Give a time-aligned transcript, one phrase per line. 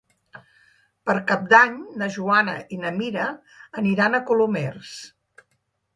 [1.09, 3.29] Per Cap d'Any na Joana i na Mira
[3.83, 4.99] aniran a Colomers.